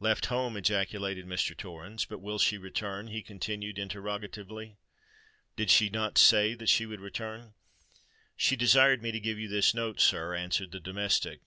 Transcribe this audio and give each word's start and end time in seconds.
"Left 0.00 0.24
home!" 0.32 0.56
ejaculated 0.56 1.26
Mr. 1.26 1.54
Torrens. 1.54 2.06
"But 2.06 2.20
she 2.40 2.56
will 2.56 2.64
return?" 2.64 3.08
he 3.08 3.20
continued 3.20 3.78
interrogatively. 3.78 4.78
"Did 5.56 5.68
she 5.68 5.90
not 5.90 6.16
say 6.16 6.54
that 6.54 6.70
she 6.70 6.86
would 6.86 7.00
return?" 7.02 7.52
"She 8.34 8.56
desired 8.56 9.02
me 9.02 9.12
to 9.12 9.20
give 9.20 9.38
you 9.38 9.46
this 9.48 9.74
note, 9.74 10.00
sir," 10.00 10.34
answered 10.34 10.72
the 10.72 10.80
domestic. 10.80 11.40